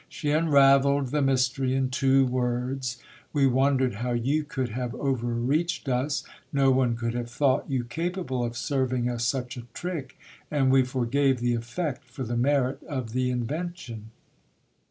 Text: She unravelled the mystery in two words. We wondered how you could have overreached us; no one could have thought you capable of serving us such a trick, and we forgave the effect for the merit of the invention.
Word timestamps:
She 0.09 0.31
unravelled 0.31 1.09
the 1.11 1.21
mystery 1.21 1.75
in 1.75 1.91
two 1.91 2.25
words. 2.25 2.97
We 3.33 3.45
wondered 3.45 3.93
how 4.01 4.13
you 4.13 4.43
could 4.43 4.69
have 4.69 4.95
overreached 4.95 5.87
us; 5.87 6.23
no 6.51 6.71
one 6.71 6.95
could 6.95 7.13
have 7.13 7.29
thought 7.29 7.69
you 7.69 7.83
capable 7.83 8.43
of 8.43 8.57
serving 8.57 9.07
us 9.07 9.23
such 9.23 9.57
a 9.57 9.67
trick, 9.75 10.17
and 10.49 10.71
we 10.71 10.81
forgave 10.81 11.39
the 11.39 11.53
effect 11.53 12.03
for 12.05 12.23
the 12.23 12.35
merit 12.35 12.81
of 12.81 13.13
the 13.13 13.29
invention. 13.29 14.09